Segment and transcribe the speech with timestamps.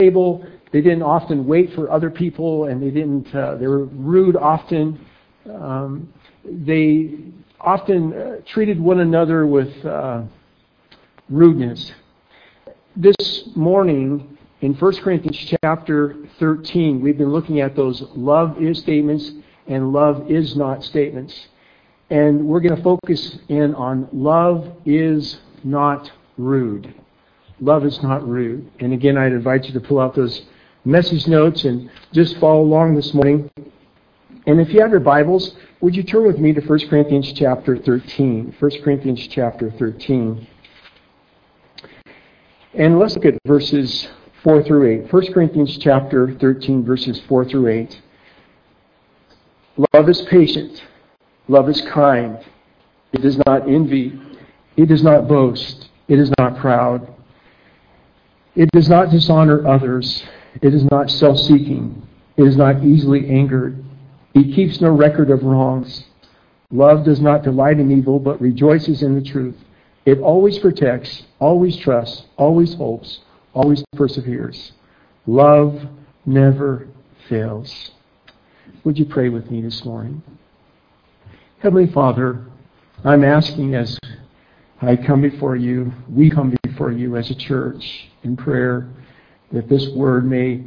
[0.00, 0.44] table.
[0.72, 3.32] They didn't often wait for other people, and they didn't.
[3.32, 5.06] Uh, they were rude often.
[5.48, 6.12] Um,
[6.44, 7.14] they
[7.60, 10.22] often uh, treated one another with uh,
[11.30, 11.92] rudeness.
[12.96, 13.14] This
[13.54, 19.30] morning, in 1 Corinthians chapter 13, we've been looking at those love is statements
[19.68, 21.46] and love is not statements.
[22.10, 26.92] And we're going to focus in on love is not rude.
[27.62, 28.68] Love is not rude.
[28.80, 30.42] And again, I'd invite you to pull out those
[30.84, 33.48] message notes and just follow along this morning.
[34.48, 37.76] And if you have your Bibles, would you turn with me to 1 Corinthians chapter
[37.76, 38.56] 13?
[38.58, 40.44] 1 Corinthians chapter 13.
[42.74, 44.08] And let's look at verses
[44.42, 45.12] 4 through 8.
[45.12, 48.02] 1 Corinthians chapter 13, verses 4 through 8.
[49.94, 50.82] Love is patient.
[51.46, 52.44] Love is kind.
[53.12, 54.20] It does not envy.
[54.76, 55.90] It does not boast.
[56.08, 57.11] It is not proud.
[58.54, 60.22] It does not dishonor others.
[60.60, 62.06] It is not self seeking.
[62.36, 63.82] It is not easily angered.
[64.34, 66.04] It keeps no record of wrongs.
[66.70, 69.56] Love does not delight in evil, but rejoices in the truth.
[70.04, 73.20] It always protects, always trusts, always hopes,
[73.54, 74.72] always perseveres.
[75.26, 75.86] Love
[76.26, 76.88] never
[77.28, 77.92] fails.
[78.84, 80.22] Would you pray with me this morning?
[81.58, 82.44] Heavenly Father,
[83.04, 83.98] I'm asking as
[84.82, 88.88] I come before you, we come before you as a church in prayer,
[89.52, 90.64] that this word may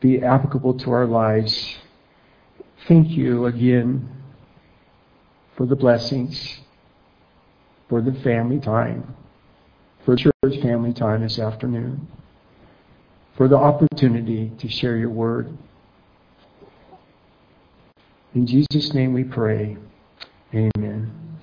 [0.00, 1.76] be applicable to our lives.
[2.88, 4.10] Thank you again
[5.56, 6.58] for the blessings,
[7.88, 9.14] for the family time,
[10.04, 12.08] for church family time this afternoon,
[13.36, 15.56] for the opportunity to share your word.
[18.34, 19.76] In Jesus' name we pray.
[20.52, 21.35] Amen.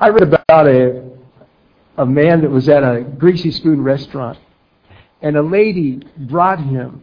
[0.00, 1.02] I read about a,
[1.96, 4.38] a man that was at a Greasy Spoon restaurant,
[5.20, 7.02] and a lady brought him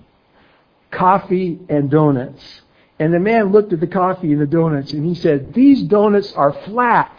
[0.91, 2.61] coffee and donuts.
[2.97, 6.31] And the man looked at the coffee and the donuts, and he said, These donuts
[6.33, 7.11] are flat.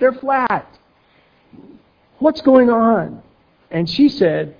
[0.00, 0.66] They're flat.
[2.18, 3.22] What's going on?
[3.70, 4.56] And she said,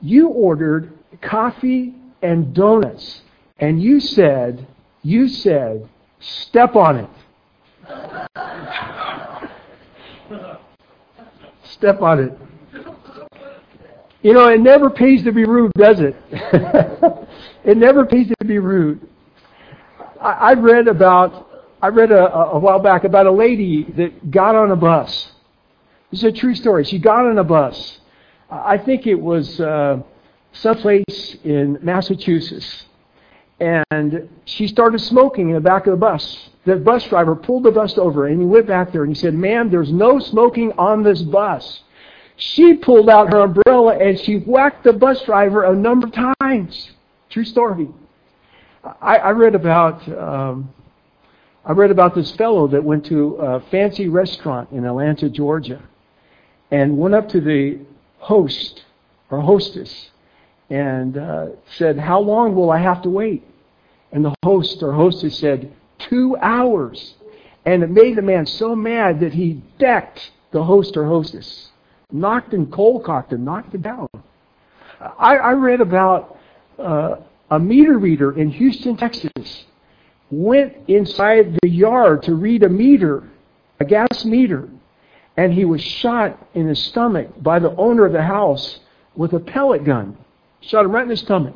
[0.00, 3.22] You ordered coffee and donuts,
[3.58, 4.64] and you said,
[5.02, 5.88] you said,
[6.20, 7.10] step on it.
[11.78, 12.32] step on it.
[14.20, 16.16] You know, it never pays to be rude, does it?
[17.64, 19.08] it never pays to be rude.
[20.20, 21.48] I, I read about,
[21.80, 25.30] I read a, a while back about a lady that got on a bus.
[26.10, 26.84] This is a true story.
[26.84, 28.00] She got on a bus.
[28.50, 30.02] I think it was uh,
[30.52, 32.86] someplace in Massachusetts.
[33.60, 36.48] And she started smoking in the back of the bus.
[36.68, 39.32] The bus driver pulled the bus over and he went back there and he said,
[39.32, 41.80] Ma'am, there's no smoking on this bus.
[42.36, 46.90] She pulled out her umbrella and she whacked the bus driver a number of times.
[47.30, 47.88] True story.
[49.00, 50.74] I, I read about um,
[51.64, 55.82] I read about this fellow that went to a fancy restaurant in Atlanta, Georgia,
[56.70, 57.78] and went up to the
[58.18, 58.84] host
[59.30, 60.10] or hostess
[60.68, 61.46] and uh,
[61.78, 63.42] said, How long will I have to wait?
[64.12, 67.14] And the host or hostess said, Two hours.
[67.64, 71.68] And it made the man so mad that he decked the host or hostess,
[72.10, 74.08] knocked and cold cocked him, knocked him down.
[75.00, 76.38] I, I read about
[76.78, 77.16] uh,
[77.50, 79.64] a meter reader in Houston, Texas,
[80.30, 83.28] went inside the yard to read a meter,
[83.80, 84.68] a gas meter,
[85.36, 88.80] and he was shot in the stomach by the owner of the house
[89.14, 90.16] with a pellet gun.
[90.60, 91.54] Shot him right in the stomach.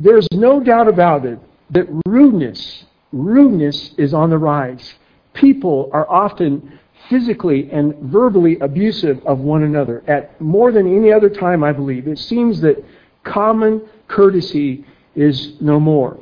[0.00, 1.38] There's no doubt about it
[1.70, 4.94] that rudeness, rudeness is on the rise.
[5.34, 6.78] People are often
[7.10, 12.08] physically and verbally abusive of one another at more than any other time, I believe.
[12.08, 12.82] It seems that
[13.24, 16.18] common courtesy is no more.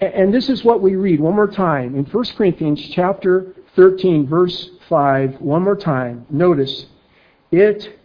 [0.00, 4.70] And this is what we read one more time in 1 Corinthians chapter 13 verse
[4.88, 6.26] 5 one more time.
[6.28, 6.86] Notice,
[7.50, 7.98] it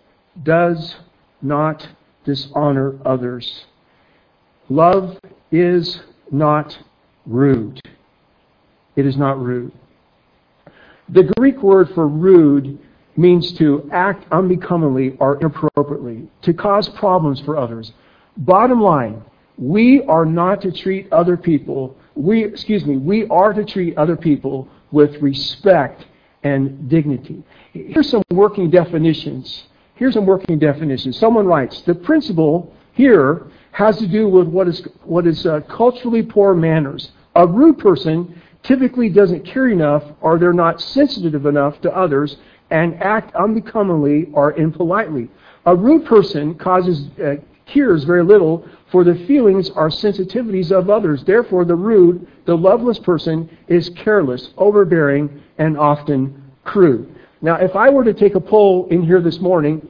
[0.44, 0.96] does
[1.42, 1.88] not
[2.24, 3.66] dishonor others.
[4.70, 5.18] Love
[5.52, 6.00] is
[6.32, 6.78] not
[7.26, 7.80] rude.
[8.96, 9.72] It is not rude.
[11.10, 12.80] The Greek word for rude
[13.16, 17.94] means to act unbecomingly or inappropriately, to cause problems for others.
[18.38, 19.24] Bottom line,
[19.58, 24.16] we are not to treat other people, we, excuse me, we are to treat other
[24.16, 26.06] people with respect
[26.44, 27.44] and dignity.
[27.74, 29.64] Here's some working definitions
[29.98, 31.18] Here's some working definitions.
[31.18, 33.48] Someone writes, the principle here
[33.78, 37.12] has to do with what is, what is uh, culturally poor manners.
[37.36, 42.38] A rude person typically doesn't care enough or they're not sensitive enough to others
[42.72, 45.30] and act unbecomingly or impolitely.
[45.68, 47.36] A rude person causes uh,
[47.68, 51.24] cares very little for the feelings or sensitivities of others.
[51.24, 57.16] Therefore, the rude, the loveless person is careless, overbearing, and often crude.
[57.44, 59.88] Now, if I were to take a poll in here this morning,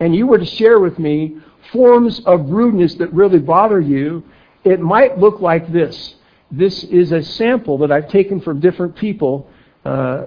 [0.00, 1.36] and you were to share with me
[1.74, 4.22] forms of rudeness that really bother you,
[4.62, 6.14] it might look like this.
[6.50, 9.50] This is a sample that I've taken from different people
[9.84, 10.26] uh,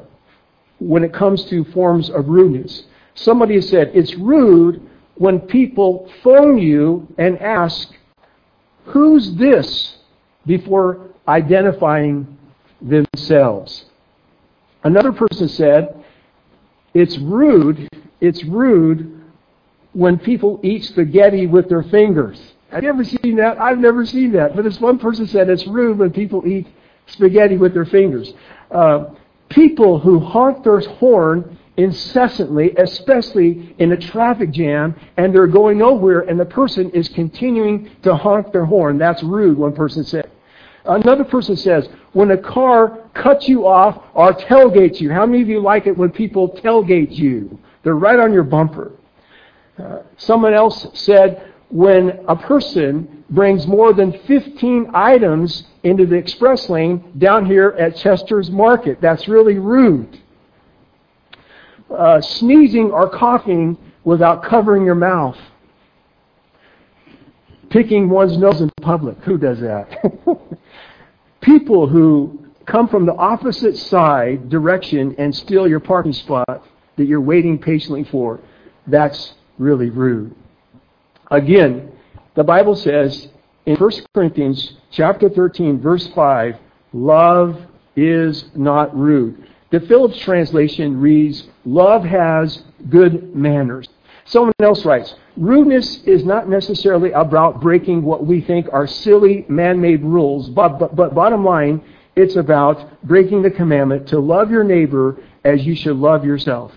[0.80, 2.84] when it comes to forms of rudeness.
[3.16, 7.94] Somebody has said, it's rude when people phone you and ask,
[8.86, 9.96] Who's this?
[10.46, 12.38] before identifying
[12.82, 13.84] themselves.
[14.84, 16.04] Another person said,
[16.94, 17.90] It's rude,
[18.22, 19.17] it's rude
[19.98, 22.40] when people eat spaghetti with their fingers.
[22.70, 23.60] Have you ever seen that?
[23.60, 24.56] I've never seen that.
[24.56, 26.68] But this one person said it's rude when people eat
[27.08, 28.32] spaghetti with their fingers.
[28.70, 29.06] Uh,
[29.50, 36.20] people who honk their horn incessantly, especially in a traffic jam, and they're going nowhere,
[36.20, 39.00] and the person is continuing to honk their horn.
[39.00, 40.30] That's rude, one person said.
[40.86, 45.50] Another person says, when a car cuts you off or tailgates you, how many of
[45.50, 47.58] you like it when people tailgate you?
[47.82, 48.92] They're right on your bumper.
[50.18, 57.12] Someone else said, when a person brings more than 15 items into the express lane
[57.18, 60.20] down here at Chester's Market, that's really rude
[61.90, 65.38] uh, sneezing or coughing without covering your mouth.
[67.70, 69.18] Picking one's nose in public.
[69.24, 69.90] Who does that?
[71.42, 76.64] People who come from the opposite side direction and steal your parking spot
[76.96, 78.40] that you're waiting patiently for.
[78.88, 80.36] That's really rude.
[81.32, 81.92] Again,
[82.36, 83.28] the Bible says
[83.66, 86.56] in 1 Corinthians chapter 13 verse 5,
[86.94, 87.62] love
[87.96, 89.48] is not rude.
[89.70, 93.90] The Phillips translation reads, Love has good manners.
[94.24, 99.82] Someone else writes, Rudeness is not necessarily about breaking what we think are silly man
[99.82, 101.82] made rules, but, but, but bottom line,
[102.16, 106.72] it's about breaking the commandment to love your neighbor as you should love yourself.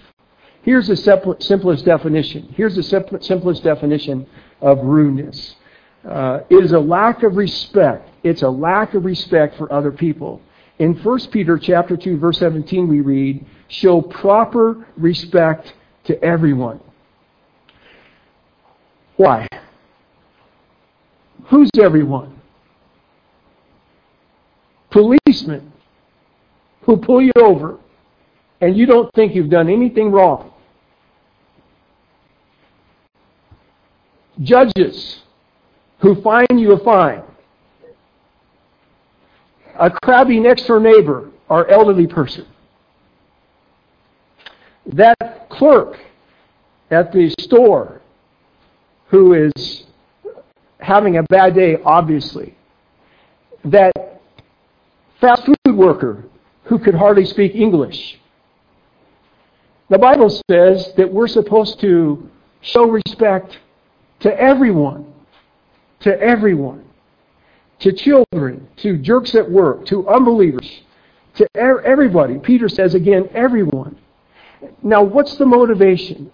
[0.62, 2.52] Here's the simplest definition.
[2.56, 4.26] Here's the simplest definition
[4.60, 5.56] of rudeness.
[6.06, 8.08] Uh, it is a lack of respect.
[8.22, 10.40] It's a lack of respect for other people.
[10.78, 15.74] In 1 Peter chapter 2 verse 17 we read, "Show proper respect
[16.04, 16.80] to everyone."
[19.16, 19.46] Why?
[21.46, 22.40] Who's everyone?
[24.90, 25.72] Policemen
[26.82, 27.78] who pull you over
[28.60, 30.49] and you don't think you've done anything wrong.
[34.42, 35.20] Judges
[35.98, 37.22] who fine you a fine
[39.80, 42.46] a crabby next door neighbor or elderly person.
[44.86, 45.98] That clerk
[46.90, 48.00] at the store
[49.08, 49.84] who is
[50.80, 52.54] having a bad day, obviously.
[53.64, 53.92] That
[55.20, 56.24] fast food worker
[56.64, 58.18] who could hardly speak English.
[59.88, 62.28] The Bible says that we're supposed to
[62.60, 63.58] show respect
[64.20, 65.06] to everyone.
[66.00, 66.84] To everyone
[67.80, 70.82] to children, to jerks at work, to unbelievers,
[71.34, 72.38] to everybody.
[72.38, 73.96] Peter says again, everyone.
[74.82, 76.30] Now, what's the motivation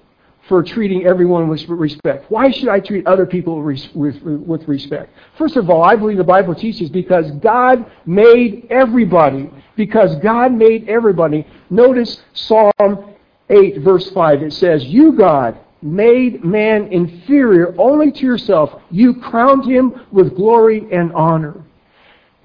[0.49, 2.31] for treating everyone with respect?
[2.31, 5.13] Why should I treat other people with respect?
[5.39, 9.51] First of all, I believe the Bible teaches because God made everybody.
[9.77, 11.47] Because God made everybody.
[11.71, 13.15] Notice Psalm
[13.49, 14.43] 8, verse 5.
[14.43, 18.81] It says, You, God, made man inferior only to yourself.
[18.91, 21.63] You crowned him with glory and honor.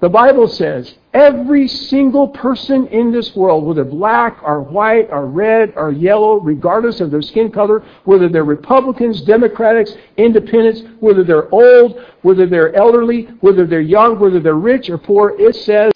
[0.02, 5.74] The Bible says every single person in this world, whether black or white or red
[5.76, 12.04] or yellow, regardless of their skin color, whether they're Republicans, Democrats, Independents, whether they're old,
[12.22, 15.92] whether they're elderly, whether they're young, whether they're rich or poor, it says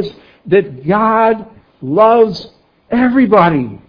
[0.46, 1.48] that God
[1.82, 2.50] loves
[2.92, 3.80] everybody.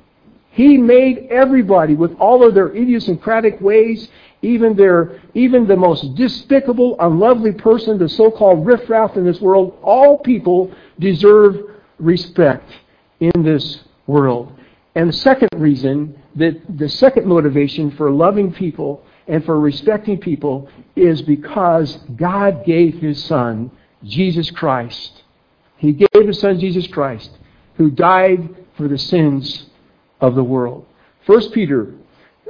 [0.58, 4.10] He made everybody with all of their idiosyncratic ways,
[4.42, 9.78] even their, even the most despicable, unlovely person, the so-called riffraff in this world.
[9.84, 11.58] All people deserve
[12.00, 12.68] respect
[13.20, 14.52] in this world.
[14.96, 20.70] And the second reason, that the second motivation for loving people and for respecting people
[20.96, 23.70] is because God gave His Son,
[24.04, 25.22] Jesus Christ.
[25.78, 27.30] He gave His Son, Jesus Christ,
[27.76, 29.66] who died for the sins
[30.21, 30.86] of the world.
[31.25, 31.93] First Peter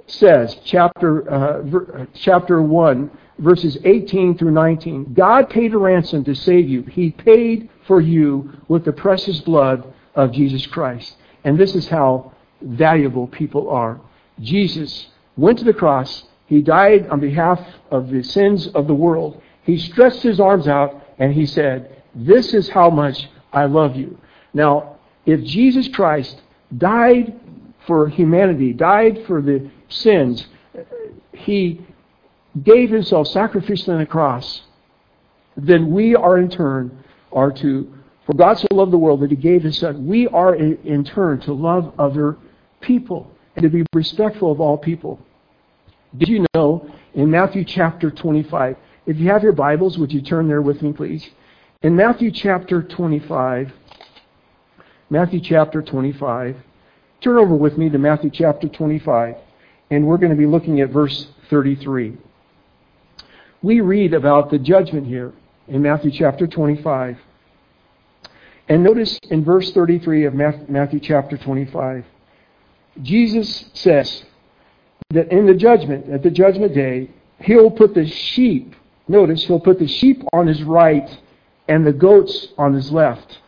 [0.07, 6.23] says, chapter, uh, ver, uh, chapter 1, verses 18 through 19, God paid a ransom
[6.23, 6.83] to save you.
[6.83, 11.15] He paid for you with the precious blood of Jesus Christ.
[11.43, 13.99] And this is how valuable people are.
[14.39, 16.23] Jesus went to the cross.
[16.45, 17.59] He died on behalf
[17.91, 19.41] of the sins of the world.
[19.63, 24.17] He stretched his arms out and he said, This is how much I love you.
[24.53, 26.41] Now, if Jesus Christ
[26.75, 27.39] died
[27.87, 30.45] for humanity, died for the sins,
[31.33, 31.81] he
[32.63, 34.61] gave himself sacrificially on the cross,
[35.55, 37.91] then we are in turn are to,
[38.25, 41.39] for God so loved the world that he gave his son, we are in turn
[41.41, 42.37] to love other
[42.81, 45.19] people and to be respectful of all people.
[46.17, 48.75] Did you know in Matthew chapter 25,
[49.05, 51.27] if you have your Bibles, would you turn there with me, please?
[51.81, 53.71] In Matthew chapter 25,
[55.09, 56.57] Matthew chapter 25,
[57.21, 59.35] turn over with me to Matthew chapter 25,
[59.89, 62.17] and we're going to be looking at verse 33.
[63.61, 65.33] We read about the judgment here
[65.67, 67.17] in Matthew chapter 25.
[68.69, 72.05] And notice in verse 33 of Matthew chapter 25,
[73.01, 74.23] Jesus says
[75.11, 77.09] that in the judgment, at the judgment day,
[77.39, 78.75] he'll put the sheep,
[79.07, 81.17] notice, he'll put the sheep on his right
[81.67, 83.39] and the goats on his left.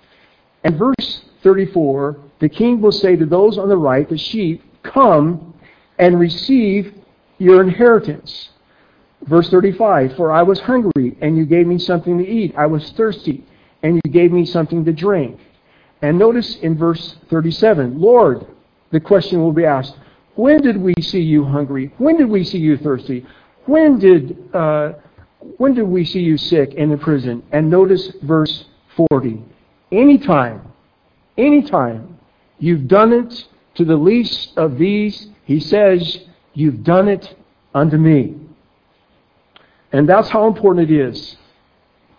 [0.64, 5.54] And verse 34, the king will say to those on the right, the sheep, Come
[5.98, 6.94] and receive
[7.38, 8.50] your inheritance.
[9.24, 12.54] Verse 35, For I was hungry, and you gave me something to eat.
[12.58, 13.44] I was thirsty,
[13.84, 15.40] and you gave me something to drink.
[16.02, 18.48] And notice in verse 37, Lord,
[18.92, 19.96] the question will be asked,
[20.36, 21.92] When did we see you hungry?
[21.98, 23.26] When did we see you thirsty?
[23.66, 24.94] When did, uh,
[25.58, 27.44] when did we see you sick in prison?
[27.52, 28.66] And notice verse
[29.12, 29.44] 40.
[29.92, 30.72] Anytime,
[31.38, 32.19] anytime
[32.60, 36.20] you've done it to the least of these, he says,
[36.54, 37.36] you've done it
[37.74, 38.36] unto me.
[39.92, 41.38] And that's how important it is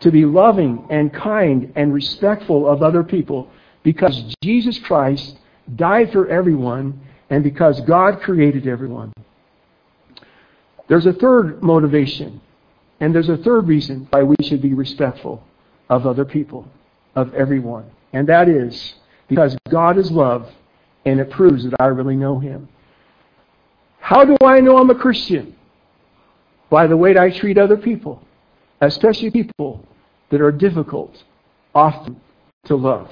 [0.01, 3.51] to be loving and kind and respectful of other people
[3.83, 5.39] because Jesus Christ
[5.77, 9.13] died for everyone and because God created everyone.
[10.89, 12.41] There's a third motivation,
[12.99, 15.45] and there's a third reason why we should be respectful
[15.89, 16.67] of other people,
[17.15, 17.89] of everyone.
[18.13, 18.95] And that is
[19.31, 20.51] because God is love
[21.07, 22.69] and it proves that I really know Him.
[24.01, 25.55] How do I know I'm a Christian?
[26.69, 28.23] By the way I treat other people,
[28.81, 29.87] especially people
[30.31, 31.23] that are difficult,
[31.75, 32.21] often
[32.65, 33.11] to love.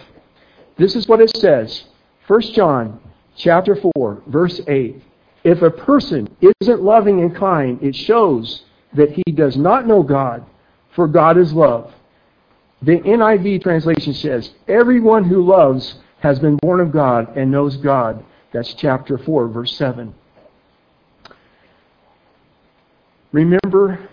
[0.76, 1.84] This is what it says
[2.26, 3.00] 1 John
[3.36, 5.00] chapter 4, verse 8.
[5.44, 6.28] If a person
[6.60, 10.44] isn't loving and kind, it shows that he does not know God,
[10.94, 11.92] for God is love.
[12.82, 18.24] The NIV translation says, Everyone who loves has been born of God and knows God.
[18.52, 20.14] That's chapter 4, verse 7.
[23.32, 24.08] Remember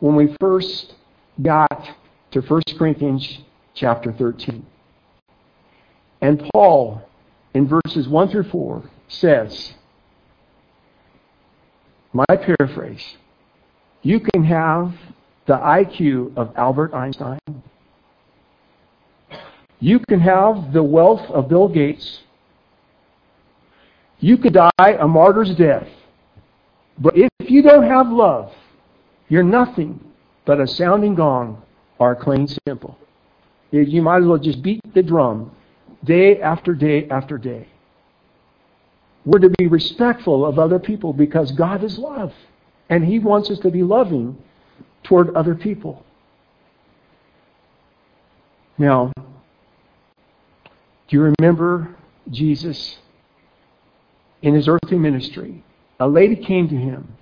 [0.00, 0.94] when we first
[1.40, 1.96] got
[2.30, 3.38] to 1 Corinthians
[3.74, 4.64] chapter 13.
[6.20, 7.02] And Paul
[7.54, 9.74] in verses 1 through 4 says,
[12.12, 13.16] my paraphrase,
[14.02, 14.94] you can have
[15.46, 17.38] the IQ of Albert Einstein.
[19.80, 22.20] You can have the wealth of Bill Gates.
[24.20, 25.88] You could die a martyr's death.
[26.98, 28.52] But if you don't have love,
[29.28, 30.00] you're nothing
[30.44, 31.62] but a sounding gong
[31.98, 32.96] or a clean cymbal.
[33.70, 35.50] You might as well just beat the drum
[36.04, 37.68] day after day after day.
[39.24, 42.32] We're to be respectful of other people because God is love.
[42.88, 44.36] And He wants us to be loving
[45.02, 46.04] toward other people.
[48.76, 49.12] Now,
[51.08, 51.94] do you remember
[52.30, 52.98] Jesus
[54.42, 55.62] in his earthly ministry?
[56.00, 57.16] A lady came to him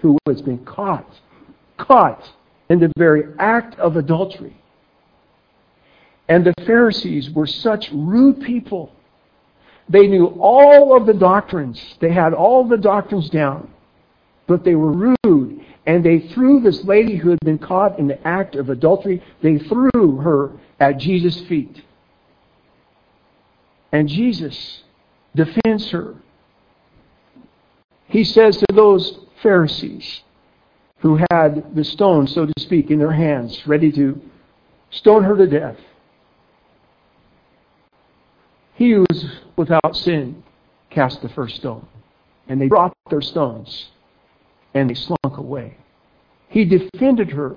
[0.00, 1.08] who has been caught,
[1.78, 2.30] caught
[2.68, 4.56] in the very act of adultery.
[6.28, 8.92] And the Pharisees were such rude people.
[9.88, 11.96] They knew all of the doctrines.
[12.00, 13.70] They had all the doctrines down.
[14.46, 15.64] But they were rude.
[15.86, 19.58] And they threw this lady who had been caught in the act of adultery, they
[19.58, 21.82] threw her at Jesus' feet.
[23.92, 24.82] And Jesus
[25.34, 26.14] defends her.
[28.06, 30.22] He says to those Pharisees
[31.00, 34.20] who had the stone, so to speak, in their hands, ready to
[34.90, 35.76] stone her to death,
[38.74, 39.26] he who is
[39.56, 40.42] without sin
[40.90, 41.86] cast the first stone.
[42.48, 43.88] And they dropped their stones
[44.72, 45.76] and they slunk away.
[46.48, 47.56] He defended her.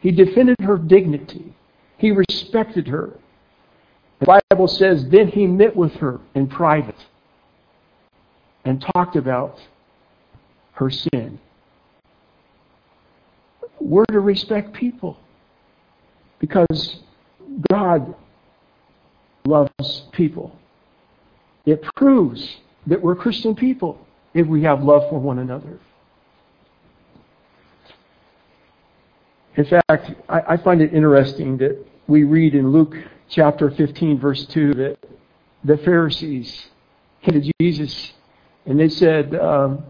[0.00, 1.54] He defended her dignity.
[1.96, 3.18] He respected her.
[4.20, 6.96] The Bible says, then he met with her in private
[8.64, 9.60] and talked about
[10.72, 11.38] her sin.
[13.78, 15.18] We're to respect people
[16.38, 17.00] because
[17.70, 18.14] God
[19.44, 20.56] loves people.
[21.66, 22.56] It proves
[22.86, 25.78] that we're Christian people if we have love for one another.
[29.56, 32.94] In fact, I, I find it interesting that we read in Luke
[33.28, 34.98] chapter 15, verse 2, that
[35.64, 36.68] the Pharisees
[37.24, 38.12] to Jesus
[38.66, 39.84] and they said, um,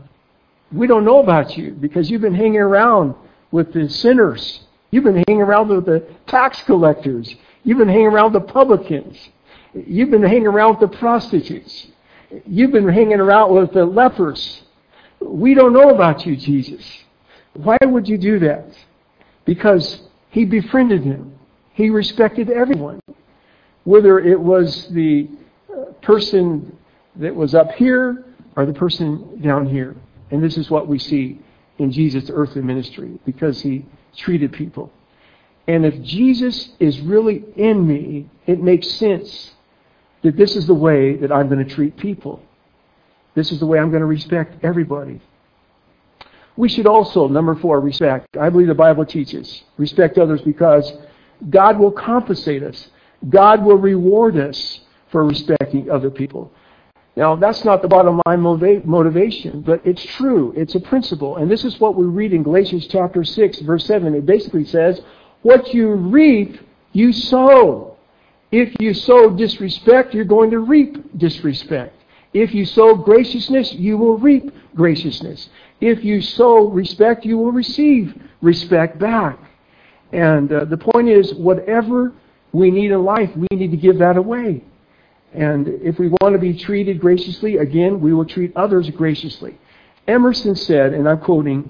[0.73, 3.15] We don't know about you because you've been hanging around
[3.51, 4.61] with the sinners.
[4.91, 7.35] You've been hanging around with the tax collectors.
[7.65, 9.17] You've been hanging around the publicans.
[9.75, 11.89] You've been hanging around with the prostitutes.
[12.47, 14.63] You've been hanging around with the lepers.
[15.21, 16.85] We don't know about you, Jesus.
[17.55, 18.67] Why would you do that?
[19.45, 20.01] Because
[20.31, 21.39] he befriended him.
[21.73, 23.01] He respected everyone.
[23.87, 25.29] Whether it was the
[25.73, 26.77] uh, person
[27.17, 28.25] that was up here
[28.57, 29.97] or the person down here.
[30.31, 31.41] And this is what we see
[31.79, 34.93] in Jesus' earthly ministry because he treated people.
[35.69, 39.53] And if Jesus is really in me, it makes sense
[40.23, 42.43] that this is the way that I'm going to treat people.
[43.35, 45.21] This is the way I'm going to respect everybody.
[46.57, 48.37] We should also, number four, respect.
[48.37, 50.91] I believe the Bible teaches respect others because
[51.51, 52.89] God will compensate us.
[53.29, 54.81] God will reward us
[55.11, 56.53] for respecting other people.
[57.17, 60.53] Now, that's not the bottom line motivation, but it's true.
[60.55, 61.37] It's a principle.
[61.37, 64.15] And this is what we read in Galatians chapter 6, verse 7.
[64.15, 65.01] It basically says,
[65.41, 66.61] What you reap,
[66.93, 67.97] you sow.
[68.53, 71.95] If you sow disrespect, you're going to reap disrespect.
[72.35, 75.49] If you sow graciousness, you will reap graciousness.
[75.81, 79.39] If you sow respect, you will receive respect back.
[80.13, 82.13] And uh, the point is, whatever
[82.57, 84.65] we need in life, we need to give that away.
[85.33, 89.59] And if we want to be treated graciously, again, we will treat others graciously.
[90.09, 91.69] Emerson said, and I'm quoting,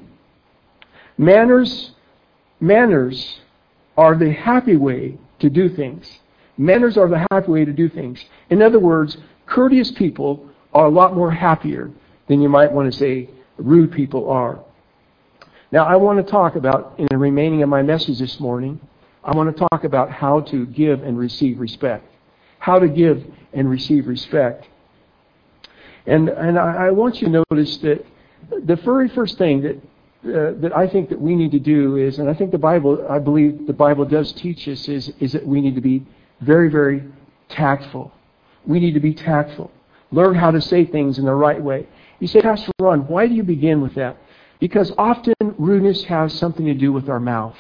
[1.19, 1.91] manners,
[2.61, 3.41] manners
[3.97, 6.09] are the happy way to do things.
[6.57, 8.25] Manners are the happy way to do things.
[8.51, 9.17] In other words,
[9.47, 11.91] courteous people are a lot more happier
[12.29, 14.61] than you might want to say rude people are.
[15.73, 18.81] Now, I want to talk about, in the remaining of my message this morning,
[19.27, 22.09] I want to talk about how to give and receive respect.
[22.59, 24.67] How to give and receive respect.
[26.07, 28.07] And, and I, I want you to notice that
[28.65, 29.83] the very first thing that
[30.27, 33.07] uh, that I think that we need to do is, and I think the Bible,
[33.09, 36.05] I believe the Bible does teach us, is, is that we need to be
[36.41, 37.05] very, very
[37.49, 38.13] tactful.
[38.67, 39.71] We need to be tactful.
[40.11, 41.87] Learn how to say things in the right way.
[42.19, 44.17] You say, Pastor Ron, why do you begin with that?
[44.59, 47.57] Because often rudeness has something to do with our mouth.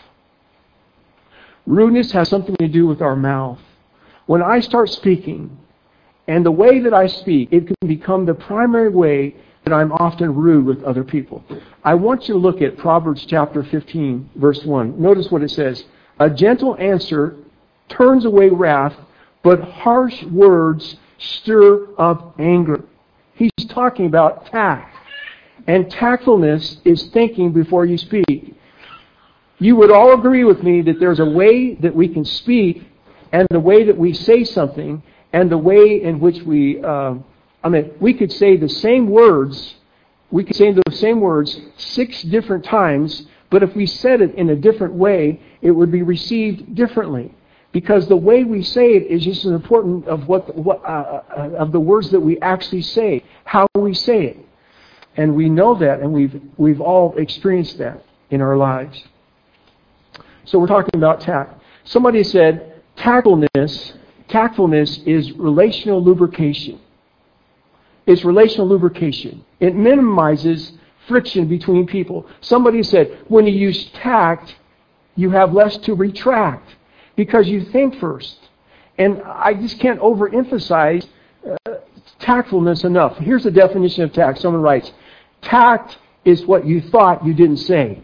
[1.66, 3.58] Rudeness has something to do with our mouth.
[4.26, 5.58] When I start speaking,
[6.28, 10.34] and the way that I speak, it can become the primary way that I'm often
[10.34, 11.44] rude with other people.
[11.84, 15.00] I want you to look at Proverbs chapter 15, verse 1.
[15.00, 15.84] Notice what it says.
[16.18, 17.36] A gentle answer
[17.88, 18.94] turns away wrath,
[19.42, 22.82] but harsh words stir up anger.
[23.34, 24.96] He's talking about tact.
[25.66, 28.55] And tactfulness is thinking before you speak.
[29.58, 32.82] You would all agree with me that there's a way that we can speak
[33.32, 37.14] and the way that we say something and the way in which we, uh,
[37.64, 39.74] I mean, we could say the same words,
[40.30, 44.50] we could say those same words six different times, but if we said it in
[44.50, 47.32] a different way, it would be received differently
[47.72, 51.50] because the way we say it is just as important of what, what uh, uh,
[51.58, 54.38] of the words that we actually say, how we say it,
[55.16, 59.02] and we know that, and we've we've all experienced that in our lives.
[60.46, 61.60] So we're talking about tact.
[61.84, 63.92] Somebody said tactfulness.
[64.28, 66.80] Tactfulness is relational lubrication.
[68.06, 69.44] It's relational lubrication.
[69.60, 70.72] It minimizes
[71.08, 72.26] friction between people.
[72.40, 74.56] Somebody said when you use tact,
[75.16, 76.76] you have less to retract
[77.16, 78.38] because you think first.
[78.98, 81.06] And I just can't overemphasize
[81.44, 81.74] uh,
[82.20, 83.16] tactfulness enough.
[83.18, 84.38] Here's the definition of tact.
[84.40, 84.92] Someone writes,
[85.42, 88.00] tact is what you thought you didn't say.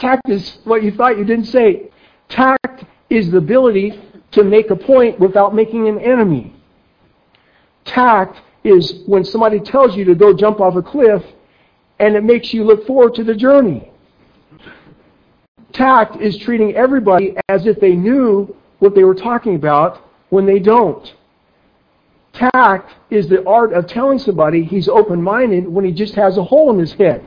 [0.00, 1.90] Tact is what you thought you didn't say.
[2.28, 4.00] Tact is the ability
[4.32, 6.54] to make a point without making an enemy.
[7.84, 11.22] Tact is when somebody tells you to go jump off a cliff
[11.98, 13.90] and it makes you look forward to the journey.
[15.72, 20.58] Tact is treating everybody as if they knew what they were talking about when they
[20.58, 21.14] don't.
[22.32, 26.44] Tact is the art of telling somebody he's open minded when he just has a
[26.44, 27.24] hole in his head.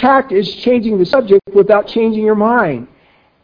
[0.00, 2.88] Tact is changing the subject without changing your mind.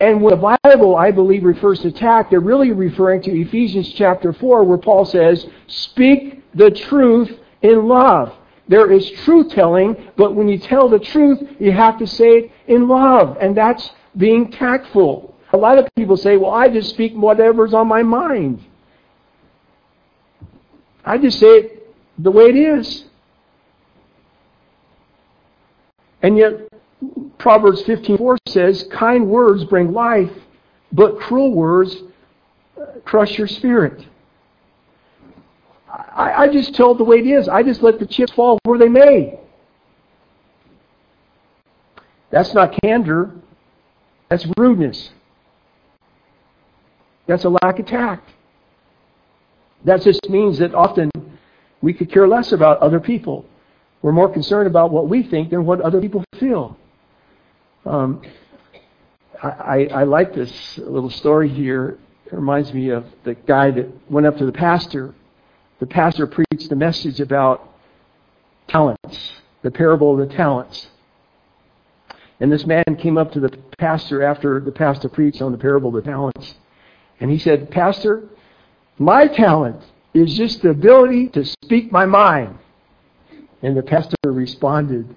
[0.01, 4.33] And when the Bible, I believe, refers to tact, they're really referring to Ephesians chapter
[4.33, 8.35] 4, where Paul says, Speak the truth in love.
[8.69, 12.53] There is truth telling, but when you tell the truth, you have to say it
[12.67, 15.35] in love, and that's being tactful.
[15.53, 18.65] A lot of people say, well, I just speak whatever's on my mind.
[21.05, 23.05] I just say it the way it is.
[26.27, 26.55] And yet,
[27.39, 30.33] Proverbs 15:4 says, "Kind words bring life,
[30.91, 32.03] but cruel words
[32.77, 34.05] uh, crush your spirit."
[35.89, 37.49] I, I just tell it the way it is.
[37.49, 39.39] I just let the chips fall where they may.
[42.31, 43.31] That's not candor.
[44.29, 45.11] That's rudeness.
[47.29, 48.29] That's a lack of tact.
[49.85, 51.09] That just means that often
[51.81, 53.47] we could care less about other people.
[54.07, 56.77] We're more concerned about what we think than what other people feel.
[57.85, 58.23] Um,
[59.43, 61.99] I, I, I like this little story here.
[62.27, 65.13] It reminds me of the guy that went up to the pastor.
[65.81, 67.69] The pastor preached a message about
[68.69, 70.87] talents, the parable of the talents.
[72.39, 75.89] And this man came up to the pastor after the pastor preached on the parable
[75.89, 76.55] of the talents.
[77.19, 78.29] And he said, Pastor,
[79.01, 79.83] my talent
[80.15, 82.61] is just the ability to speak my mind.
[83.63, 85.15] And the pastor responded,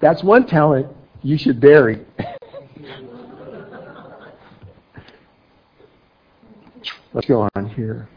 [0.00, 0.86] That's one talent
[1.22, 2.04] you should bury.
[7.12, 8.08] Let's go on here.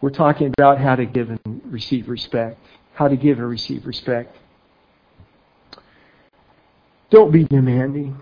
[0.00, 2.58] We're talking about how to give and receive respect.
[2.94, 4.36] How to give and receive respect.
[7.10, 8.20] Don't be demanding.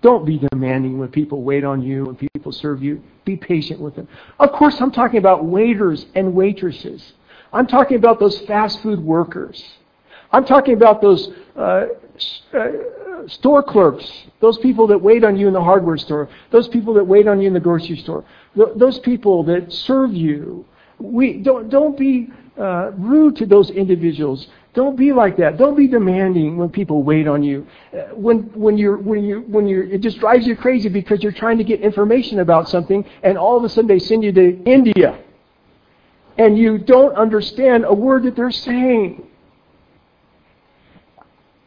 [0.00, 3.02] Don't be demanding when people wait on you, when people serve you.
[3.24, 4.06] Be patient with them.
[4.38, 7.12] Of course, I'm talking about waiters and waitresses.
[7.52, 9.62] I'm talking about those fast food workers.
[10.30, 11.86] I'm talking about those uh,
[12.54, 12.68] uh,
[13.26, 17.04] store clerks, those people that wait on you in the hardware store, those people that
[17.04, 20.64] wait on you in the grocery store, th- those people that serve you.
[20.98, 24.48] We don't don't be uh, rude to those individuals.
[24.78, 25.56] Don't be like that.
[25.56, 27.66] Don't be demanding when people wait on you.
[27.92, 31.32] Uh, when when you're when you when you're, it just drives you crazy because you're
[31.32, 34.62] trying to get information about something, and all of a sudden they send you to
[34.62, 35.18] India,
[36.36, 39.26] and you don't understand a word that they're saying.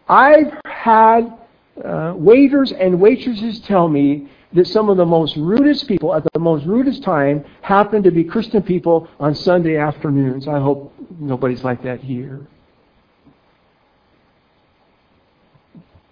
[0.08, 1.38] I've had
[1.84, 6.40] uh, waiters and waitresses tell me that some of the most rudest people at the
[6.40, 10.48] most rudest time happen to be Christian people on Sunday afternoons.
[10.48, 12.48] I hope nobody's like that here.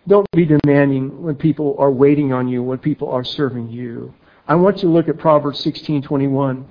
[0.09, 4.11] Don't be demanding when people are waiting on you, when people are serving you.
[4.47, 6.65] I want you to look at Proverbs 16:21.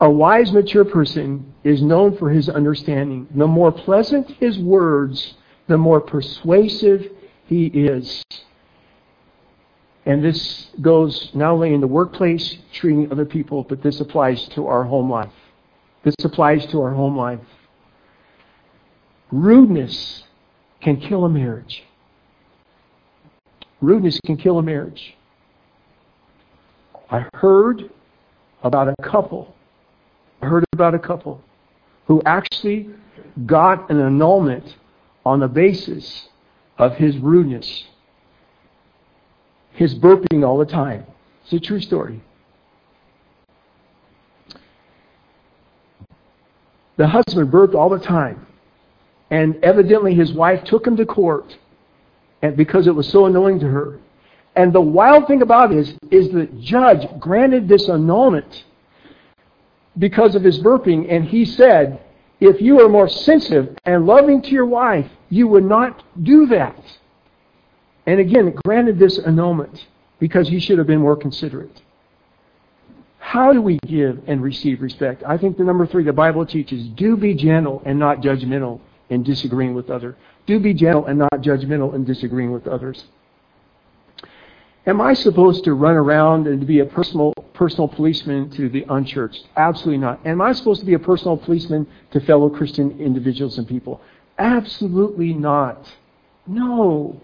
[0.00, 3.28] A wise, mature person is known for his understanding.
[3.32, 5.34] The more pleasant his words,
[5.68, 7.12] the more persuasive
[7.46, 8.24] he is.
[10.04, 14.66] And this goes not only in the workplace, treating other people, but this applies to
[14.66, 15.32] our home life.
[16.02, 17.46] This applies to our home life.
[19.30, 20.24] Rudeness
[20.80, 21.84] can kill a marriage.
[23.80, 25.16] Rudeness can kill a marriage.
[27.10, 27.90] I heard
[28.62, 29.54] about a couple.
[30.40, 31.42] I heard about a couple
[32.06, 32.90] who actually
[33.46, 34.76] got an annulment
[35.24, 36.28] on the basis
[36.78, 37.84] of his rudeness,
[39.72, 41.06] his burping all the time.
[41.44, 42.20] It's a true story.
[46.96, 48.46] The husband burped all the time.
[49.30, 51.56] And evidently his wife took him to court
[52.44, 53.98] and because it was so annoying to her.
[54.54, 58.64] And the wild thing about it is, is the judge granted this annulment
[59.98, 62.02] because of his burping, and he said,
[62.40, 66.78] if you were more sensitive and loving to your wife, you would not do that.
[68.04, 69.86] And again, granted this annulment
[70.18, 71.80] because he should have been more considerate.
[73.20, 75.22] How do we give and receive respect?
[75.26, 79.22] I think the number three the Bible teaches do be gentle and not judgmental in
[79.22, 80.14] disagreeing with others.
[80.46, 83.04] Do be gentle and not judgmental in disagreeing with others.
[84.86, 89.46] Am I supposed to run around and be a personal personal policeman to the unchurched?
[89.56, 90.20] Absolutely not.
[90.26, 94.02] Am I supposed to be a personal policeman to fellow Christian individuals and people?
[94.38, 95.90] Absolutely not.
[96.46, 97.18] No.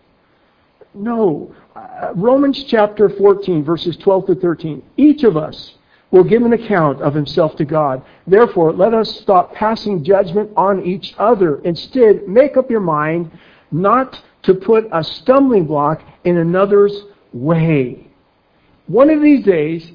[0.94, 1.54] No.
[1.76, 4.82] Uh, Romans chapter 14, verses 12 to 13.
[4.96, 5.74] Each of us
[6.10, 8.02] will give an account of himself to God.
[8.26, 11.60] Therefore, let us stop passing judgment on each other.
[11.62, 13.30] Instead, make up your mind
[13.70, 18.06] not to put a stumbling block in another's way.
[18.86, 19.92] One of these days,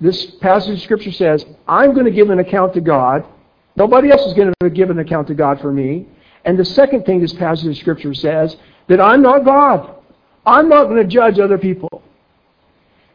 [0.00, 3.24] this passage of Scripture says, I'm going to give an account to God.
[3.74, 6.06] Nobody else is going to give an account to God for me.
[6.44, 8.56] And the second thing this passage of Scripture says,
[8.88, 9.94] that I'm not God.
[10.44, 12.02] I'm not going to judge other people.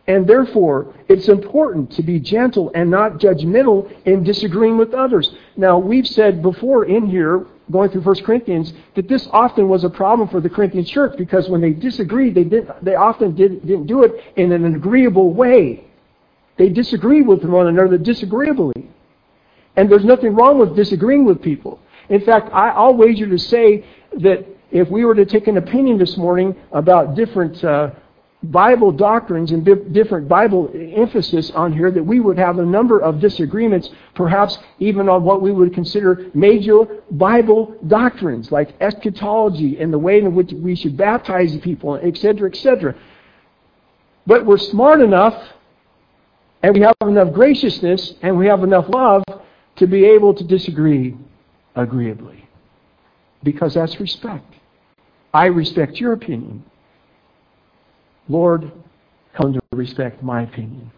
[0.07, 5.31] And therefore, it's important to be gentle and not judgmental in disagreeing with others.
[5.55, 9.89] Now, we've said before in here, going through 1 Corinthians, that this often was a
[9.89, 13.85] problem for the Corinthian church because when they disagreed, they, did, they often did, didn't
[13.85, 15.85] do it in an agreeable way.
[16.57, 18.89] They disagreed with one another disagreeably.
[19.75, 21.79] And there's nothing wrong with disagreeing with people.
[22.09, 23.85] In fact, I, I'll wager to say
[24.19, 27.91] that if we were to take an opinion this morning about different uh,
[28.43, 33.19] Bible doctrines and different Bible emphasis on here, that we would have a number of
[33.19, 39.99] disagreements, perhaps even on what we would consider major Bible doctrines, like eschatology and the
[39.99, 42.95] way in which we should baptize people, etc., etc.
[44.25, 45.35] But we're smart enough,
[46.63, 49.23] and we have enough graciousness, and we have enough love
[49.75, 51.15] to be able to disagree
[51.75, 52.47] agreeably.
[53.43, 54.55] Because that's respect.
[55.33, 56.63] I respect your opinion.
[58.31, 58.71] Lord,
[59.33, 60.89] come to respect my opinion.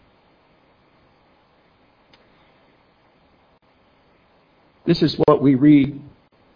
[4.86, 6.00] This is what we read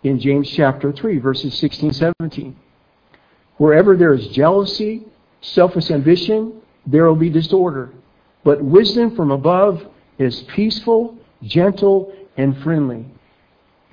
[0.03, 2.55] in James chapter 3, verses 16 17.
[3.57, 5.07] Wherever there is jealousy,
[5.41, 7.91] selfish ambition, there will be disorder.
[8.43, 9.83] But wisdom from above
[10.19, 13.05] is peaceful, gentle, and friendly.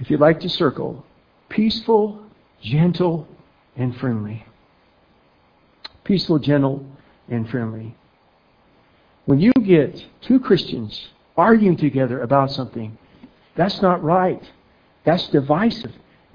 [0.00, 1.02] If you'd like to circle,
[1.48, 2.22] peaceful,
[2.60, 3.26] gentle,
[3.74, 4.44] and friendly.
[6.04, 6.86] Peaceful, gentle,
[7.28, 7.96] and friendly.
[9.26, 12.96] When you get two Christians arguing together about something,
[13.56, 14.42] that's not right.
[15.04, 15.92] That's divisive.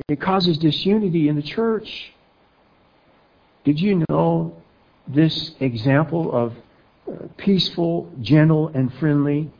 [0.08, 2.14] It causes disunity in the church.
[3.64, 4.56] Did you know
[5.08, 6.54] this example of
[7.08, 9.52] uh, peaceful, gentle, and friendly,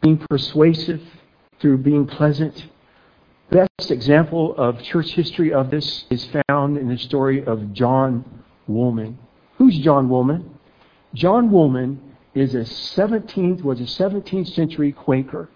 [0.00, 1.02] being persuasive
[1.60, 2.66] through being pleasant,
[3.50, 8.39] The best example of church history of this is found in the story of John
[8.74, 9.18] Woolman.
[9.58, 10.58] Who's John Woolman?
[11.14, 12.00] John Woolman
[12.34, 15.48] is a 17th was a 17th century Quaker.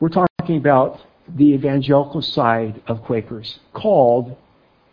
[0.00, 4.36] We're talking about the evangelical side of Quakers, called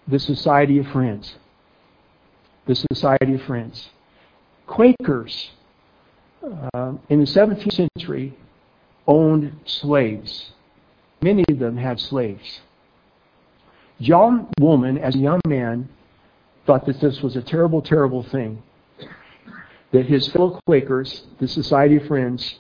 [0.08, 1.36] the Society of Friends.
[2.66, 3.90] The Society of Friends.
[4.66, 5.52] Quakers
[6.44, 8.38] uh, in the 17th century
[9.08, 10.52] owned slaves.
[11.22, 12.62] Many of them had slaves.
[14.02, 15.90] John Woolman, as a young man,
[16.66, 18.62] thought that this was a terrible, terrible thing.
[19.92, 22.60] That his fellow Quakers, the Society of Friends,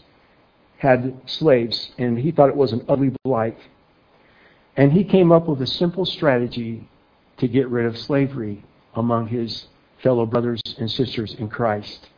[0.77, 3.57] had slaves, and he thought it was an ugly blight.
[4.77, 6.87] And he came up with a simple strategy
[7.37, 9.67] to get rid of slavery among his
[10.01, 12.09] fellow brothers and sisters in Christ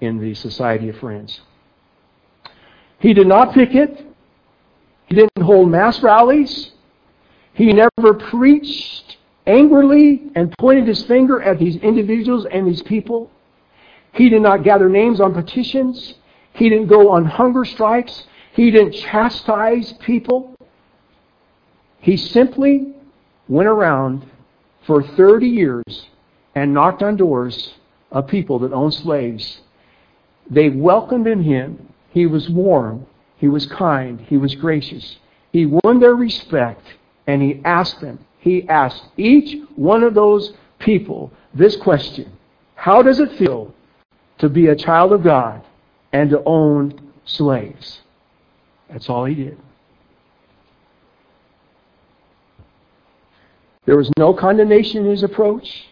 [0.00, 1.40] in the Society of Friends.
[2.98, 4.04] He did not picket.
[5.06, 6.72] He didn't hold mass rallies.
[7.56, 9.16] He never preached
[9.46, 13.30] angrily and pointed his finger at these individuals and these people.
[14.12, 16.14] He did not gather names on petitions.
[16.52, 18.24] He didn't go on hunger strikes.
[18.52, 20.54] He didn't chastise people.
[22.00, 22.94] He simply
[23.48, 24.26] went around
[24.86, 26.08] for 30 years
[26.54, 27.72] and knocked on doors
[28.12, 29.62] of people that owned slaves.
[30.50, 31.88] They welcomed him.
[32.10, 33.06] He was warm.
[33.38, 34.20] He was kind.
[34.20, 35.16] He was gracious.
[35.52, 36.86] He won their respect
[37.26, 42.30] and he asked them, he asked each one of those people this question
[42.74, 43.74] How does it feel
[44.38, 45.62] to be a child of God
[46.12, 48.00] and to own slaves?
[48.90, 49.58] That's all he did.
[53.84, 55.86] There was no condemnation in his approach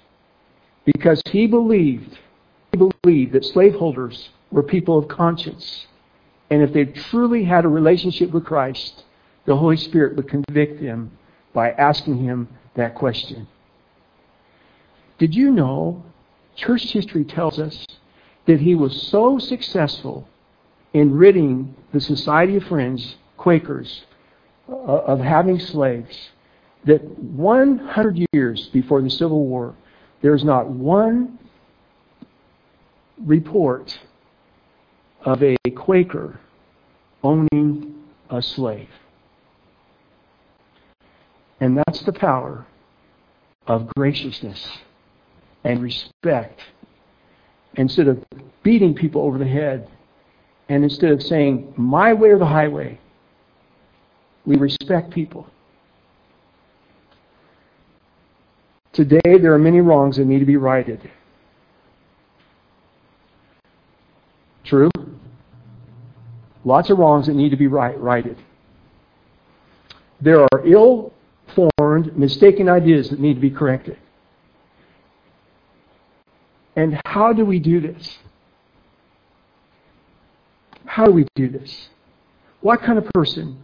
[0.84, 2.18] because he believed,
[2.72, 5.86] he believed that slaveholders were people of conscience
[6.50, 9.04] and if they truly had a relationship with Christ,
[9.44, 11.10] the Holy Spirit would convict them
[11.54, 13.48] by asking him that question.
[15.18, 16.04] Did you know?
[16.56, 17.86] Church history tells us
[18.46, 20.28] that he was so successful
[20.92, 24.04] in ridding the Society of Friends, Quakers,
[24.68, 26.30] uh, of having slaves
[26.84, 29.74] that 100 years before the Civil War,
[30.22, 31.38] there's not one
[33.18, 33.98] report
[35.24, 36.38] of a Quaker
[37.22, 37.94] owning
[38.30, 38.88] a slave.
[41.64, 42.66] And that's the power
[43.66, 44.68] of graciousness
[45.64, 46.60] and respect.
[47.76, 48.22] Instead of
[48.62, 49.88] beating people over the head,
[50.68, 53.00] and instead of saying, my way or the highway,
[54.44, 55.46] we respect people.
[58.92, 61.10] Today, there are many wrongs that need to be righted.
[64.64, 64.90] True?
[66.62, 68.36] Lots of wrongs that need to be right, righted.
[70.20, 71.14] There are ill
[71.94, 73.96] formed, mistaken ideas that need to be corrected.
[76.76, 78.18] And how do we do this?
[80.86, 81.88] How do we do this?
[82.60, 83.58] What kind of person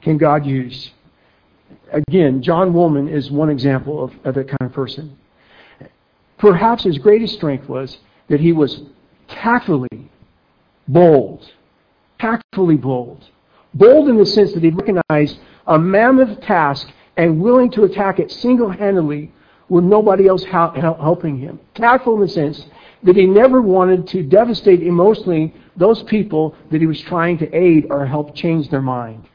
[0.00, 0.90] can God use?
[1.92, 5.16] Again, John Woolman is one example of, of that kind of person.
[6.38, 8.82] Perhaps his greatest strength was that he was
[9.28, 10.10] tactfully
[10.86, 11.50] bold.
[12.18, 13.24] Tactfully bold.
[13.74, 16.88] Bold in the sense that he recognized a mammoth task
[17.18, 19.30] and willing to attack it single-handedly
[19.68, 21.60] with nobody else helping him.
[21.74, 22.64] Tactful in the sense
[23.02, 27.86] that he never wanted to devastate emotionally those people that he was trying to aid
[27.90, 29.28] or help change their mind.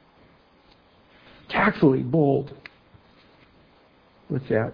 [1.50, 2.54] Tactfully bold
[4.30, 4.74] with that.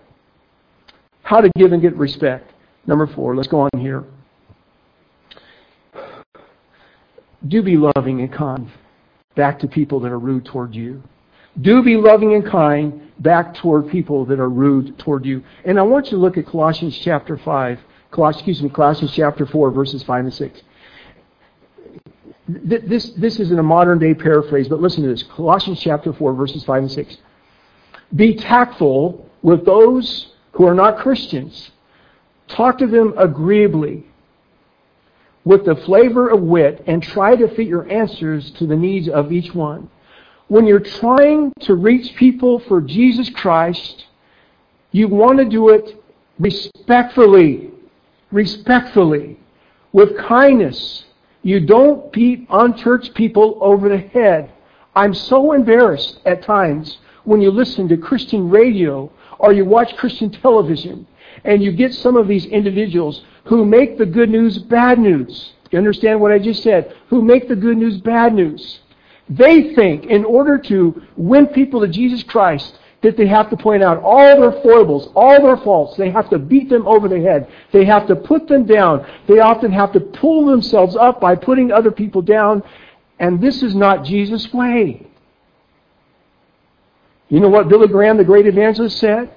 [1.24, 2.54] How to give and get respect.
[2.88, 4.06] Number four, let's go on here.
[7.48, 8.70] Do be loving and kind
[9.36, 11.04] back to people that are rude toward you.
[11.62, 15.44] Do be loving and kind back toward people that are rude toward you.
[15.66, 17.80] And I want you to look at Colossians chapter 5,
[18.12, 20.62] Colossians, excuse me, Colossians chapter 4, verses 5 and 6.
[22.48, 25.24] This, this is in a modern day paraphrase, but listen to this.
[25.24, 27.18] Colossians chapter 4, verses 5 and 6.
[28.16, 31.72] Be tactful with those who are not Christians.
[32.48, 34.06] Talk to them agreeably
[35.44, 39.32] with the flavor of wit and try to fit your answers to the needs of
[39.32, 39.90] each one.
[40.50, 44.06] When you're trying to reach people for Jesus Christ,
[44.92, 46.04] you want to do it
[46.40, 47.70] respectfully,
[48.32, 49.40] respectfully,
[49.94, 51.06] with kindness.
[51.44, 54.52] You don't beat unchurched people over the head.
[54.96, 60.32] I'm so embarrassed at times when you listen to Christian radio or you watch Christian
[60.32, 61.06] television
[61.44, 65.54] and you get some of these individuals who make the good news bad news.
[65.70, 66.96] You understand what I just said?
[67.10, 68.80] Who make the good news bad news.
[69.30, 73.84] They think in order to win people to Jesus Christ that they have to point
[73.84, 75.96] out all their foibles, all their faults.
[75.98, 77.48] They have to beat them over the head.
[77.72, 79.06] They have to put them down.
[79.28, 82.64] They often have to pull themselves up by putting other people down.
[83.20, 85.08] And this is not Jesus' way.
[87.30, 89.32] You know what Billy Graham, the great evangelist, said?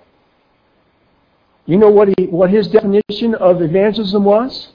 [1.66, 4.70] You know what, he, what his definition of evangelism was?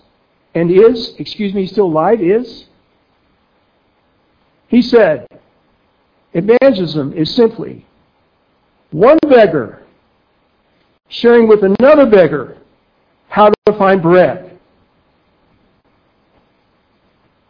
[0.54, 2.66] And is, excuse me, he's still alive, is?
[4.68, 5.28] He said,
[6.34, 7.86] evangelism is simply
[8.92, 9.84] one beggar
[11.10, 12.58] sharing with another beggar
[13.30, 14.60] how to find bread.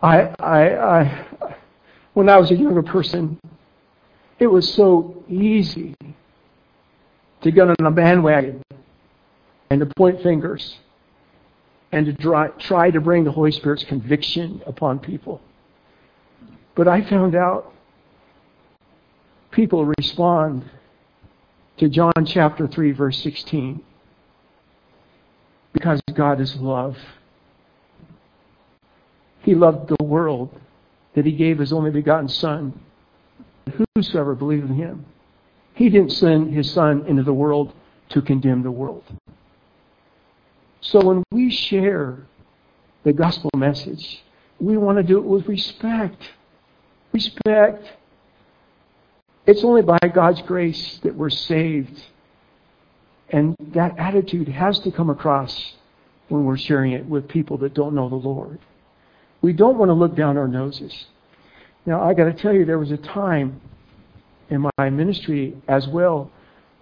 [0.01, 1.25] I, I, I,
[2.13, 3.39] when I was a younger person,
[4.39, 5.95] it was so easy
[7.41, 8.62] to get on a bandwagon
[9.69, 10.77] and to point fingers
[11.91, 15.41] and to try, try to bring the Holy Spirit's conviction upon people.
[16.77, 17.73] But I found out
[19.49, 20.69] people respond
[21.77, 23.83] to John chapter 3, verse 16
[25.73, 26.95] because God is love.
[29.41, 30.55] He loved the world
[31.15, 32.79] that He gave His only begotten Son.
[33.95, 35.05] Whosoever believeth in Him.
[35.73, 37.73] He didn't send His Son into the world
[38.09, 39.03] to condemn the world.
[40.81, 42.27] So when we share
[43.03, 44.23] the gospel message,
[44.59, 46.21] we want to do it with respect.
[47.17, 47.84] Respect.
[49.47, 51.99] It's only by God's grace that we're saved.
[53.30, 55.73] And that attitude has to come across
[56.27, 58.60] when we're sharing it with people that don't know the Lord.
[59.41, 60.93] We don't want to look down our noses.
[61.88, 63.62] Now, I got to tell you, there was a time
[64.51, 66.30] in my ministry as well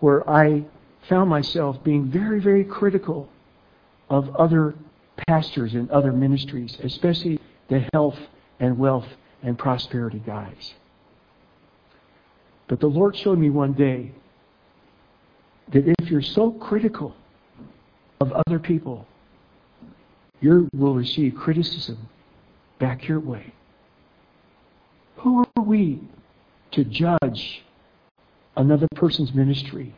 [0.01, 0.65] where I
[1.07, 3.29] found myself being very, very critical
[4.09, 4.75] of other
[5.29, 8.19] pastors and other ministries, especially the health
[8.59, 9.07] and wealth
[9.45, 10.73] and prosperity guys.
[12.67, 14.11] But the Lord showed me one day
[15.71, 17.15] that if you're so critical
[18.19, 19.07] of other people,
[20.41, 22.09] you will receive criticism
[22.79, 23.53] back your way.
[25.17, 26.01] Who are we
[26.71, 27.63] to judge
[28.57, 29.93] another person's ministry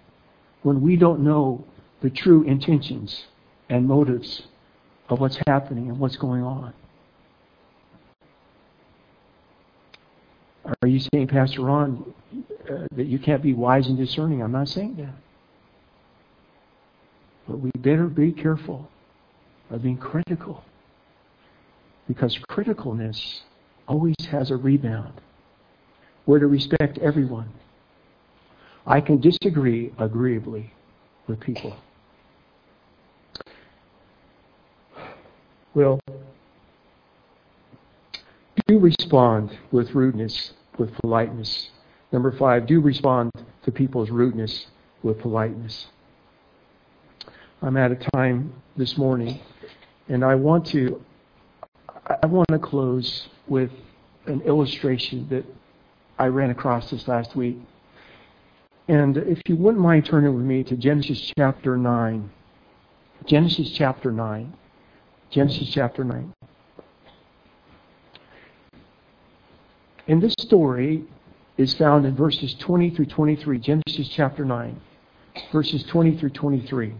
[0.63, 1.65] when we don't know
[2.01, 3.25] the true intentions
[3.69, 4.43] and motives
[5.09, 6.73] of what's happening and what's going on.
[10.81, 12.13] Are you saying, Pastor Ron,
[12.69, 14.41] uh, that you can't be wise and discerning?
[14.41, 15.13] I'm not saying that.
[17.47, 18.89] But we better be careful
[19.69, 20.63] of being critical.
[22.07, 23.41] Because criticalness
[23.87, 25.21] always has a rebound.
[26.25, 27.49] We're to respect everyone.
[28.85, 30.73] I can disagree agreeably
[31.27, 31.77] with people.
[35.77, 35.99] will
[38.65, 41.71] do respond with rudeness, with politeness.
[42.11, 43.31] Number five, do respond
[43.63, 44.67] to people's rudeness
[45.03, 45.87] with politeness.
[47.61, 49.39] I'm at a time this morning,
[50.07, 51.03] and I want to
[52.21, 53.71] I want to close with
[54.27, 55.45] an illustration that
[56.17, 57.57] I ran across this last week.
[58.87, 62.29] And if you wouldn't mind turning with me to Genesis chapter 9.
[63.25, 64.53] Genesis chapter 9.
[65.29, 66.33] Genesis chapter 9.
[70.07, 71.03] And this story
[71.57, 73.59] is found in verses 20 through 23.
[73.59, 74.79] Genesis chapter 9,
[75.51, 76.93] verses 20 through 23.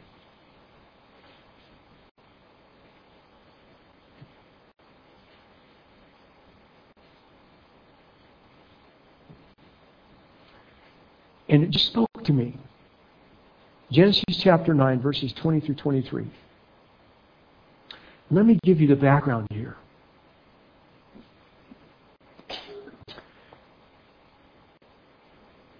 [11.50, 12.58] And it just spoke to me.
[13.90, 16.28] Genesis chapter 9, verses 20 through 23.
[18.30, 19.78] Let me give you the background here.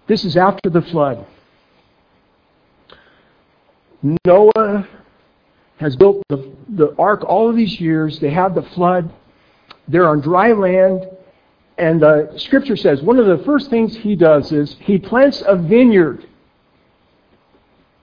[0.08, 1.24] This is after the flood.
[4.24, 4.88] Noah
[5.76, 8.18] has built the, the ark all of these years.
[8.18, 9.12] They have the flood.
[9.86, 11.06] They're on dry land.
[11.76, 15.54] And the scripture says one of the first things he does is he plants a
[15.54, 16.26] vineyard.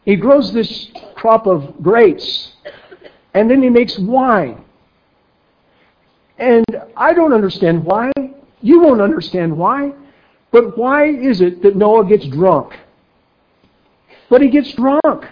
[0.05, 2.53] He grows this crop of grapes.
[3.33, 4.63] And then he makes wine.
[6.37, 8.11] And I don't understand why.
[8.61, 9.93] You won't understand why.
[10.55, 12.79] But why is it that Noah gets drunk?
[14.29, 15.25] But he gets drunk.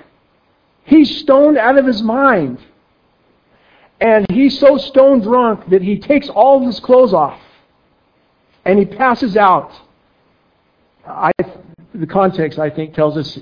[0.84, 2.57] He's stoned out of his mind.
[4.01, 7.39] And he's so stone drunk that he takes all of his clothes off
[8.65, 9.71] and he passes out.
[11.07, 11.32] I,
[11.95, 13.39] the context, I think, tells us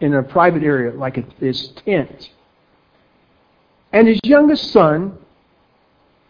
[0.00, 2.32] in a private area, like his tent.
[3.94, 5.16] And his youngest son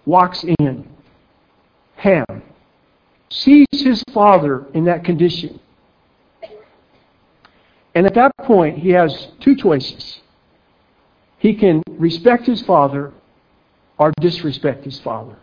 [0.07, 0.88] walks in,
[1.97, 2.45] Ham,
[3.35, 5.59] sees his father in that condition.
[7.95, 10.20] And at that point, he has two choices.
[11.39, 13.12] He can respect his father
[13.99, 15.37] or disrespect his father.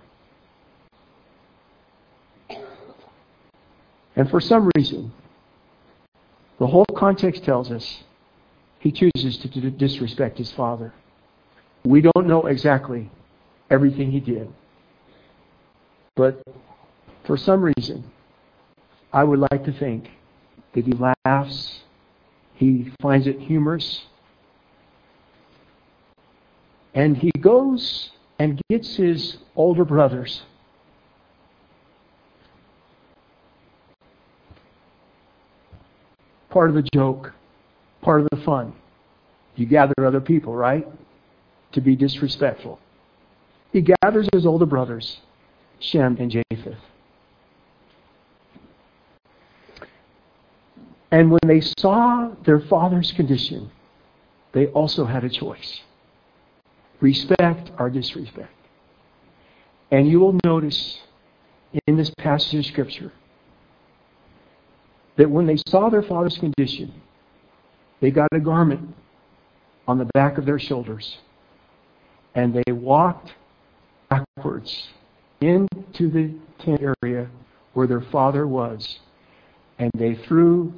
[4.16, 5.12] And for some reason,
[6.60, 8.04] the whole context tells us
[8.80, 10.94] he chooses to disrespect his father.
[11.84, 13.10] We don't know exactly
[13.70, 14.52] everything he did.
[16.16, 16.42] But
[17.24, 18.04] for some reason,
[19.14, 20.10] I would like to think
[20.74, 20.94] that he
[21.26, 21.82] laughs,
[22.56, 24.06] he finds it humorous,
[26.94, 30.44] and he goes and gets his older brothers
[36.52, 37.34] part of the joke,
[38.02, 38.74] part of the fun.
[39.56, 40.88] You gather other people, right?
[41.72, 42.80] To be disrespectful.
[43.72, 45.20] He gathers his older brothers,
[45.80, 46.78] Shem and Japheth.
[51.12, 53.70] And when they saw their father's condition,
[54.54, 55.82] they also had a choice
[57.02, 58.54] respect or disrespect.
[59.90, 61.00] And you will notice
[61.88, 63.12] in this passage of Scripture
[65.18, 66.94] that when they saw their father's condition,
[68.02, 68.96] they got a garment
[69.88, 71.18] on the back of their shoulders
[72.36, 73.34] and they walked
[74.10, 74.90] backwards
[75.42, 77.30] into the tent area
[77.74, 79.00] where their father was
[79.80, 80.74] and they threw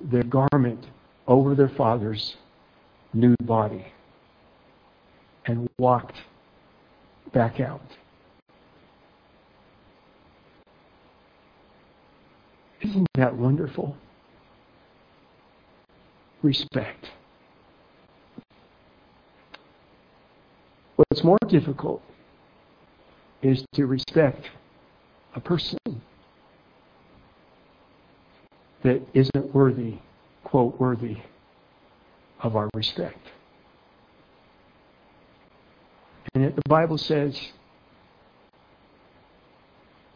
[0.00, 0.86] their garment
[1.26, 2.36] over their father's
[3.12, 3.86] nude body
[5.46, 6.16] and walked
[7.32, 7.80] back out.
[12.80, 13.96] Isn't that wonderful?
[16.42, 17.10] Respect.
[20.96, 22.02] What's more difficult
[23.42, 24.50] is to respect
[25.34, 25.78] a person
[28.86, 29.98] that isn't worthy,
[30.44, 31.16] quote, worthy
[32.40, 33.18] of our respect.
[36.32, 37.36] And yet the Bible says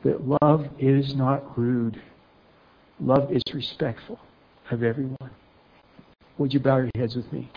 [0.05, 2.01] that love is not rude.
[3.01, 4.21] Love is respectful
[4.71, 5.31] of everyone.
[6.39, 7.51] Would you bow your heads with me?